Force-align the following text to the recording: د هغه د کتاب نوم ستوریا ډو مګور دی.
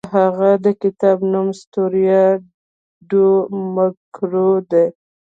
د 0.05 0.07
هغه 0.17 0.51
د 0.65 0.67
کتاب 0.81 1.17
نوم 1.31 1.47
ستوریا 1.61 2.23
ډو 3.09 3.27
مګور 3.75 4.57
دی. 4.71 4.85